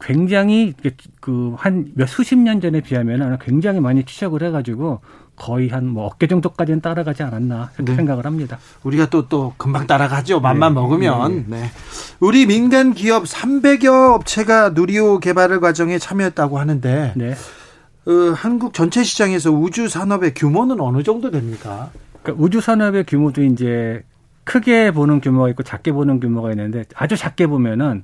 굉장히 0.00 0.74
그 1.20 1.54
한 1.58 1.92
몇 1.94 2.06
수십 2.08 2.36
년 2.38 2.60
전에 2.60 2.80
비하면 2.80 3.38
굉장히 3.40 3.80
많이 3.80 4.04
추적을 4.04 4.42
해가지고 4.42 5.00
거의 5.36 5.68
한 5.68 5.86
뭐 5.86 6.06
어깨 6.06 6.26
정도까지는 6.26 6.80
따라가지 6.80 7.22
않았나 7.22 7.70
네. 7.80 7.94
생각을 7.94 8.26
합니다. 8.26 8.58
우리가 8.82 9.08
또또 9.10 9.54
금방 9.56 9.86
따라가죠. 9.86 10.40
맘만 10.40 10.74
네. 10.74 10.80
먹으면. 10.80 11.44
네. 11.48 11.70
우리 12.20 12.46
민간 12.46 12.92
기업 12.92 13.24
300여 13.24 14.14
업체가 14.14 14.70
누리호 14.70 15.20
개발 15.20 15.58
과정에 15.60 15.98
참여했다고 15.98 16.58
하는데 16.58 17.12
네. 17.16 17.34
어, 18.06 18.12
한국 18.34 18.74
전체 18.74 19.04
시장에서 19.04 19.50
우주 19.52 19.88
산업의 19.88 20.34
규모는 20.34 20.80
어느 20.80 21.02
정도 21.02 21.30
됩니까? 21.30 21.90
그러니까 22.22 22.42
우주 22.44 22.60
산업의 22.60 23.04
규모도 23.04 23.42
이제 23.44 24.02
크게 24.44 24.90
보는 24.92 25.20
규모가 25.20 25.48
있고 25.50 25.62
작게 25.62 25.92
보는 25.92 26.18
규모가 26.20 26.50
있는데 26.52 26.84
아주 26.96 27.16
작게 27.16 27.46
보면은 27.46 28.02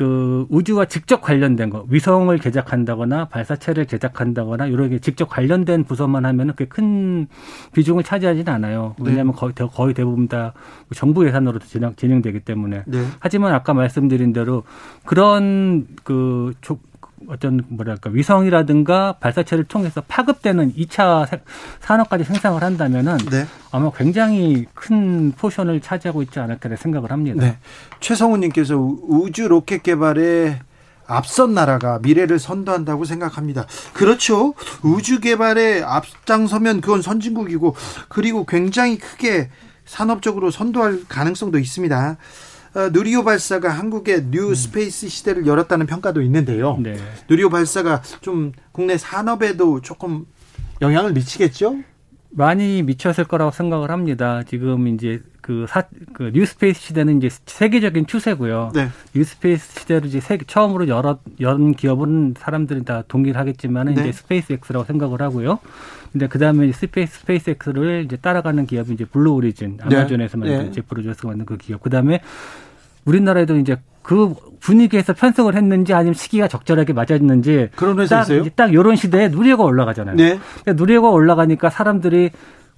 그 0.00 0.46
우주와 0.48 0.86
직접 0.86 1.20
관련된 1.20 1.68
거 1.68 1.84
위성을 1.90 2.38
제작한다거나 2.40 3.26
발사체를 3.26 3.84
제작한다거나 3.84 4.64
이런 4.66 4.88
게 4.88 4.98
직접 4.98 5.26
관련된 5.28 5.84
부서만 5.84 6.24
하면은 6.24 6.54
그게 6.54 6.64
큰 6.68 7.26
비중을 7.74 8.02
차지하지는 8.02 8.50
않아요. 8.50 8.94
왜냐하면 8.98 9.34
거의, 9.34 9.52
대- 9.54 9.66
거의 9.66 9.92
대부분 9.92 10.26
다 10.26 10.54
정부 10.94 11.26
예산으로 11.26 11.58
진행, 11.58 11.94
진행되기 11.96 12.40
때문에. 12.40 12.84
네. 12.86 13.04
하지만 13.18 13.52
아까 13.52 13.74
말씀드린 13.74 14.32
대로 14.32 14.62
그런 15.04 15.86
그 16.02 16.54
조- 16.62 16.78
어떤 17.28 17.62
뭐랄까 17.68 18.10
위성이라든가 18.10 19.14
발사체를 19.20 19.64
통해서 19.64 20.00
파급되는 20.08 20.74
2차 20.74 21.28
산업까지 21.80 22.24
생산을 22.24 22.62
한다면은 22.62 23.18
네. 23.30 23.46
아마 23.70 23.90
굉장히 23.92 24.66
큰 24.74 25.32
포션을 25.32 25.80
차지하고 25.80 26.22
있지 26.22 26.40
않을까 26.40 26.74
생각을 26.76 27.10
합니다. 27.10 27.44
네. 27.44 27.58
최성우님께서 28.00 28.76
우- 28.76 29.00
우주 29.26 29.48
로켓 29.48 29.82
개발에 29.82 30.60
앞선 31.06 31.54
나라가 31.54 31.98
미래를 32.00 32.38
선도한다고 32.38 33.04
생각합니다. 33.04 33.66
그렇죠. 33.92 34.54
우주 34.82 35.20
개발에 35.20 35.82
앞장서면 35.82 36.80
그건 36.80 37.02
선진국이고 37.02 37.74
그리고 38.08 38.46
굉장히 38.46 38.96
크게 38.96 39.50
산업적으로 39.84 40.50
선도할 40.52 41.00
가능성도 41.08 41.58
있습니다. 41.58 42.16
어, 42.74 42.88
누리호 42.92 43.24
발사가 43.24 43.70
한국의 43.70 44.26
New 44.30 44.54
Space 44.54 45.08
시대를 45.08 45.46
열었다는 45.46 45.86
평가도 45.86 46.22
있는데요. 46.22 46.78
네. 46.80 46.96
누리호 47.28 47.50
발사가 47.50 48.00
좀 48.20 48.52
국내 48.72 48.96
산업에도 48.96 49.80
조금 49.80 50.26
영향을 50.80 51.12
미치겠죠? 51.12 51.78
많이 52.30 52.82
미쳤을 52.82 53.24
거라고 53.24 53.50
생각을 53.50 53.90
합니다. 53.90 54.42
지금 54.44 54.86
이제 54.86 55.20
그 55.50 55.60
그, 55.60 55.66
사, 55.68 55.82
그 56.12 56.30
New 56.32 56.50
Space 56.50 56.80
시대는 56.80 57.16
이제 57.18 57.28
세계적인 57.46 58.06
추세고요. 58.06 58.70
네. 58.72 58.88
New 59.14 59.39
Space 59.39 59.80
시대를 59.80 60.06
이제 60.06 60.20
세, 60.20 60.38
처음으로 60.38 60.86
열어, 60.86 61.18
연 61.40 61.74
기업은 61.74 62.34
사람들이 62.38 62.84
다 62.84 63.02
동일하겠지만은 63.08 63.94
네. 63.94 64.02
이제 64.02 64.12
스페이스 64.12 64.52
X라고 64.52 64.84
생각을 64.84 65.20
하고요. 65.20 65.58
근데 66.12 66.28
그 66.28 66.38
다음에 66.38 66.70
스페이스, 66.70 67.20
스페이스 67.20 67.56
X를 67.64 68.04
이제 68.04 68.16
따라가는 68.16 68.66
기업이 68.66 68.92
이제 68.94 69.04
블루 69.04 69.32
오리진, 69.32 69.78
네. 69.88 69.96
아마존에서 69.96 70.38
만든 70.38 70.66
네. 70.66 70.70
제프 70.70 70.94
베조스가 70.94 71.28
만든 71.28 71.46
그 71.46 71.56
기업. 71.56 71.82
그 71.82 71.90
다음에 71.90 72.20
우리나라에도 73.04 73.56
이제 73.56 73.76
그 74.02 74.34
분위기에서 74.60 75.12
편성을 75.12 75.54
했는지 75.54 75.94
아니면 75.94 76.14
시기가 76.14 76.48
적절하게 76.48 76.92
맞았는지 76.92 77.70
그런 77.76 77.98
회사 77.98 78.20
있어요? 78.20 78.44
딱 78.54 78.72
이런 78.72 78.96
시대에 78.96 79.28
누리호가 79.28 79.64
올라가잖아요. 79.64 80.16
네. 80.16 80.38
누리호가 80.66 81.10
올라가니까 81.10 81.70
사람들이 81.70 82.30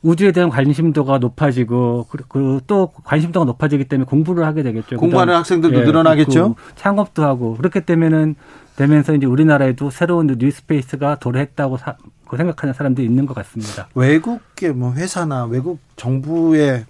우주에 0.02 0.32
대한 0.32 0.50
관심도가 0.50 1.18
높아지고 1.18 2.06
그리고 2.10 2.60
또 2.66 2.92
관심도가 3.04 3.44
높아지기 3.46 3.84
때문에 3.84 4.06
공부를 4.06 4.44
하게 4.44 4.62
되겠죠. 4.62 4.96
공부하는 4.96 5.34
학생들도 5.34 5.80
예, 5.80 5.84
늘어나겠죠. 5.84 6.56
창업도 6.74 7.24
하고 7.24 7.56
그렇기 7.56 7.82
때문에는 7.82 8.34
되면서 8.76 9.14
이제 9.14 9.26
우리나라에도 9.26 9.90
새로운 9.90 10.26
뉴스페이스가 10.26 11.16
도래했다고 11.16 11.76
사, 11.76 11.96
그 12.26 12.36
생각하는 12.36 12.74
사람들이 12.74 13.06
있는 13.06 13.26
것 13.26 13.34
같습니다. 13.34 13.88
외국의 13.94 14.72
뭐 14.72 14.92
회사나 14.92 15.44
외국 15.44 15.78
정부의 15.96 16.84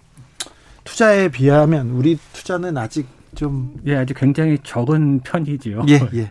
투자에 0.85 1.28
비하면 1.28 1.90
우리 1.90 2.19
투자는 2.33 2.78
아직 2.78 3.07
좀 3.35 3.75
예, 3.87 3.97
아직 3.97 4.14
굉장히 4.14 4.59
적은 4.62 5.21
편이지요. 5.21 5.85
예, 5.88 6.00
예. 6.14 6.31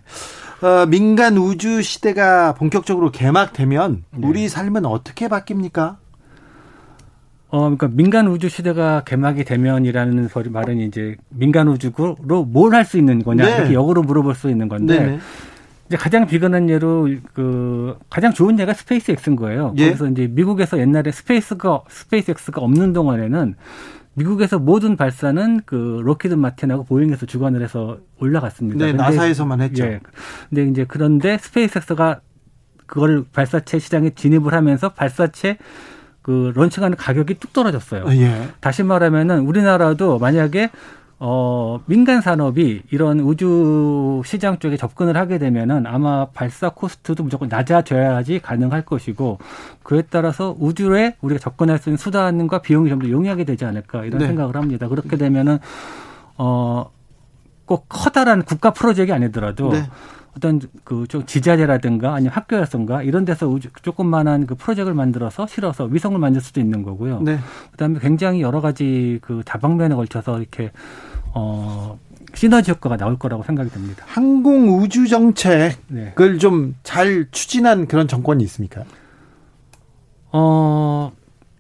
어, 0.66 0.86
민간 0.86 1.38
우주 1.38 1.82
시대가 1.82 2.54
본격적으로 2.54 3.12
개막되면 3.12 4.04
네. 4.12 4.28
우리 4.28 4.48
삶은 4.48 4.86
어떻게 4.86 5.28
바뀝니까? 5.28 5.98
어, 7.52 7.60
그러니까 7.62 7.90
민간 7.92 8.28
우주 8.28 8.48
시대가 8.50 9.04
개막이 9.04 9.44
되면이라는 9.44 10.28
소리 10.30 10.50
말은 10.50 10.80
이제 10.80 11.16
민간 11.30 11.68
우주로 11.68 12.16
뭘 12.46 12.74
할 12.74 12.86
수 12.86 12.98
있는 12.98 13.22
거냐 13.24 13.46
네. 13.46 13.56
이렇게 13.58 13.74
역으로 13.74 14.02
물어볼 14.04 14.36
수 14.36 14.50
있는 14.50 14.68
건데 14.70 15.00
네 15.06 15.20
이제 15.88 15.98
가장 15.98 16.26
비근한 16.26 16.70
예로 16.70 17.10
그 17.34 17.98
가장 18.10 18.32
좋은 18.34 18.58
예가 18.58 18.74
스페이스 18.74 19.12
X인 19.12 19.36
거예요. 19.36 19.74
예? 19.78 19.88
그래서 19.88 20.08
이제 20.08 20.28
미국에서 20.28 20.80
옛날에 20.80 21.12
스페이스가 21.12 21.82
스페이스 21.90 22.32
X가 22.32 22.62
없는 22.62 22.94
동안에는 22.94 23.56
미국에서 24.14 24.58
모든 24.58 24.96
발사는 24.96 25.62
그 25.66 26.00
록히드 26.04 26.34
마틴하고 26.36 26.86
보잉에서 26.86 27.26
주관을 27.26 27.62
해서 27.62 27.98
올라갔습니다. 28.20 28.86
네, 28.86 28.94
나사에서만 28.94 29.60
했죠. 29.62 29.84
예. 29.84 30.00
근데 30.50 30.64
이제 30.70 30.86
그런데 30.88 31.38
스페이스X가 31.38 32.22
그걸 32.86 33.26
발사체 33.34 33.78
시장에 33.80 34.12
진입을 34.12 34.54
하면서 34.54 34.90
발사체 34.90 35.58
그 36.22 36.52
launching하는 36.56 36.98
가격이 36.98 37.36
뚝 37.36 37.54
떨어졌어요. 37.54 38.06
예. 38.10 38.50
다시 38.60 38.84
말하면은 38.84 39.40
우리나라도 39.40 40.20
만약에 40.20 40.70
어, 41.24 41.80
민간 41.86 42.20
산업이 42.20 42.82
이런 42.90 43.20
우주 43.20 44.24
시장 44.26 44.58
쪽에 44.58 44.76
접근을 44.76 45.18
하게 45.18 45.38
되면은 45.38 45.86
아마 45.86 46.26
발사 46.26 46.70
코스트도 46.70 47.24
무조건 47.24 47.48
낮아져야지 47.48 48.40
가능할 48.40 48.84
것이고 48.86 49.38
그에 49.84 50.02
따라서 50.10 50.56
우주에 50.60 51.18
우리가 51.22 51.40
접근할 51.40 51.78
수 51.78 51.90
있는 51.90 51.98
수단과 51.98 52.62
비용이 52.64 52.90
좀 52.90 53.00
더 53.02 53.10
용이하게 53.10 53.44
되지 53.44 53.66
않을까 53.66 54.04
이런 54.06 54.18
네. 54.20 54.28
생각을 54.28 54.56
합니다. 54.56 54.88
그렇게 54.88 55.16
되면은 55.16 55.60
어, 56.38 56.90
꼭 57.66 57.86
커다란 57.88 58.42
국가 58.42 58.72
프로젝트가 58.72 59.16
아니더라도 59.16 59.70
네. 59.72 59.84
어떤 60.36 60.62
그 60.84 61.06
좀 61.08 61.26
지자체라든가 61.26 62.14
아니면 62.14 62.34
학교였던가 62.34 63.04
이런 63.04 63.26
데서 63.26 63.48
우주 63.48 63.70
조금만한 63.82 64.46
그 64.46 64.56
프로젝트를 64.56 64.94
만들어서 64.94 65.46
실어서 65.48 65.86
위성을 65.86 66.18
만들 66.18 66.42
수도 66.42 66.60
있는 66.62 66.84
거고요. 66.84 67.22
네. 67.22 67.38
그다음에 67.72 68.00
굉장히 68.00 68.42
여러 68.42 68.62
가지 68.62 69.20
그 69.22 69.42
다방면에 69.46 69.94
걸쳐서 69.96 70.40
이렇게 70.40 70.72
어, 71.34 72.00
시너지 72.34 72.72
효과가 72.72 72.98
나올 72.98 73.18
거라고 73.20 73.44
생각이 73.44 73.70
됩니다. 73.72 74.06
항공 74.08 74.80
우주 74.80 75.08
정책을 75.08 75.74
네. 75.90 76.14
좀잘 76.40 77.28
추진한 77.32 77.88
그런 77.88 78.08
정권이 78.08 78.44
있습니까? 78.46 78.84
어, 80.32 81.12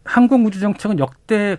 항공 0.05 0.45
우주 0.45 0.59
정책은 0.59 0.99
역대 0.99 1.57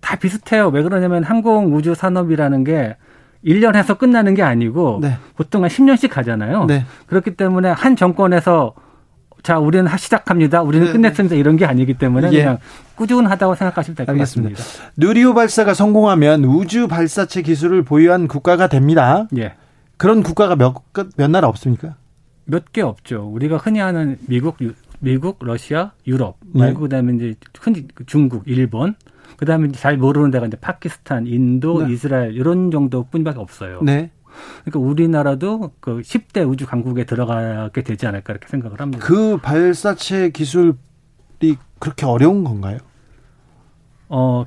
다 0.00 0.16
비슷해요. 0.16 0.68
왜 0.68 0.82
그러냐면 0.82 1.24
항공 1.24 1.74
우주 1.74 1.94
산업이라는 1.94 2.64
게 2.64 2.96
1년 3.44 3.76
해서 3.76 3.94
끝나는 3.94 4.34
게 4.34 4.42
아니고 4.42 5.00
네. 5.02 5.16
보통 5.36 5.62
한 5.64 5.70
10년씩 5.70 6.10
가잖아요. 6.10 6.64
네. 6.66 6.84
그렇기 7.06 7.36
때문에 7.36 7.68
한 7.70 7.96
정권에서 7.96 8.74
자, 9.42 9.58
우리는 9.58 9.86
시작합니다. 9.98 10.62
우리는 10.62 10.86
네, 10.86 10.92
네. 10.92 10.96
끝냈습니다. 10.96 11.36
이런 11.36 11.56
게 11.58 11.66
아니기 11.66 11.92
때문에 11.94 12.32
예. 12.32 12.38
그냥 12.42 12.58
꾸준하다고 12.94 13.54
생각하시면 13.54 13.94
될 13.96 14.06
것 14.06 14.16
같습니다. 14.16 14.62
누리호 14.96 15.34
발사가 15.34 15.74
성공하면 15.74 16.44
우주 16.44 16.88
발사체 16.88 17.42
기술을 17.42 17.82
보유한 17.82 18.26
국가가 18.26 18.68
됩니다. 18.68 19.28
예. 19.36 19.52
그런 19.98 20.22
국가가 20.22 20.56
몇, 20.56 20.74
몇 21.16 21.30
나라 21.30 21.48
없습니까? 21.48 21.96
몇 22.46 22.64
개 22.72 22.80
없죠. 22.80 23.28
우리가 23.32 23.58
흔히 23.58 23.80
하는 23.80 24.16
미국, 24.26 24.56
미국, 25.00 25.38
러시아, 25.42 25.92
유럽 26.06 26.38
네. 26.54 26.60
말고 26.60 26.88
네. 26.88 26.96
그다음에 26.96 27.14
이제 27.14 27.34
흔히 27.60 27.86
중국, 28.06 28.44
일본, 28.46 28.94
그다음에 29.36 29.70
잘 29.72 29.96
모르는 29.96 30.30
데가 30.30 30.46
이제 30.46 30.56
파키스탄, 30.56 31.26
인도, 31.26 31.84
네. 31.84 31.92
이스라엘 31.92 32.34
이런 32.34 32.70
정도뿐이밖에 32.70 33.38
없어요. 33.38 33.80
네. 33.82 34.10
그러니까 34.64 34.80
우리나라도 34.80 35.72
그 35.80 36.00
10대 36.00 36.48
우주 36.48 36.66
강국에 36.66 37.04
들어가게 37.04 37.82
되지 37.82 38.06
않을까 38.06 38.32
이렇게 38.32 38.48
생각을 38.48 38.80
합니다. 38.80 39.04
그 39.04 39.36
발사체 39.38 40.30
기술이 40.30 40.74
그렇게 41.78 42.06
어려운 42.06 42.44
건가요? 42.44 42.78
어, 44.08 44.44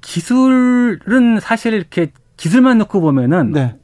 기술은 0.00 1.40
사실 1.40 1.74
이렇게 1.74 2.12
기술만 2.36 2.78
놓고 2.78 3.00
보면은 3.00 3.52
네. 3.52 3.76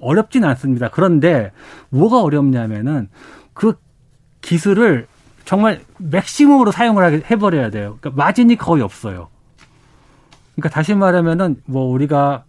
어렵진 0.00 0.44
않습니다. 0.44 0.88
그런데 0.88 1.52
뭐가 1.90 2.22
어렵냐면은 2.22 3.08
그 3.54 3.74
기술을 4.40 5.06
정말 5.44 5.80
맥시멈으로 5.98 6.72
사용을 6.72 7.30
해버려야 7.30 7.70
돼요. 7.70 7.98
그러니까 8.00 8.22
마진이 8.22 8.56
거의 8.56 8.82
없어요. 8.82 9.28
그러니까 10.54 10.68
다시 10.68 10.94
말하면은 10.94 11.62
뭐 11.64 11.84
우리가 11.84 12.44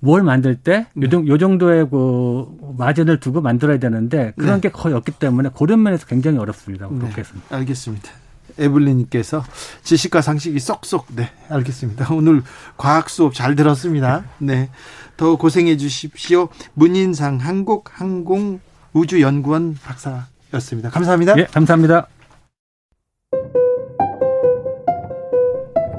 뭘 0.00 0.22
만들 0.22 0.54
때 0.56 0.86
네. 0.94 1.08
요, 1.10 1.38
정도의 1.38 1.88
그 1.90 2.46
마진을 2.78 3.18
두고 3.20 3.40
만들어야 3.40 3.78
되는데 3.78 4.32
그런 4.36 4.60
네. 4.60 4.68
게 4.68 4.72
거의 4.72 4.94
없기 4.94 5.12
때문에 5.12 5.48
그런 5.56 5.82
면에서 5.82 6.04
굉장히 6.06 6.36
어렵습니다. 6.38 6.88
그렇게 6.88 7.14
네. 7.14 7.20
했습니다. 7.20 7.56
알겠습니다. 7.56 8.10
에블린님께서 8.58 9.44
지식과 9.82 10.20
상식이 10.20 10.58
쏙쏙 10.58 11.06
네 11.14 11.30
알겠습니다. 11.48 12.08
오늘 12.14 12.42
과학 12.76 13.08
수업 13.10 13.34
잘 13.34 13.56
들었습니다. 13.56 14.24
네. 14.38 14.70
더 15.16 15.36
고생해 15.36 15.76
주십시오. 15.76 16.48
문인상 16.74 17.38
한국항공우주연구원 17.38 19.78
박사였습니다. 19.82 20.90
감사합니다. 20.90 21.38
예, 21.38 21.44
감사합니다. 21.44 22.08